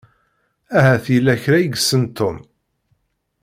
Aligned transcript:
Ahat 0.77 1.05
yella 1.13 1.33
kra 1.43 1.57
i 1.61 1.65
yessen 1.65 2.03
Tom. 2.17 2.37